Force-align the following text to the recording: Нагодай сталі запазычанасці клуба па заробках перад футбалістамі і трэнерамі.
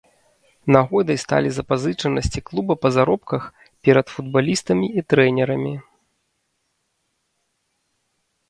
Нагодай 0.75 1.17
сталі 1.23 1.49
запазычанасці 1.57 2.39
клуба 2.47 2.73
па 2.85 2.89
заробках 2.97 3.41
перад 3.89 4.07
футбалістамі 4.15 4.87
і 5.01 5.07
трэнерамі. 5.15 5.77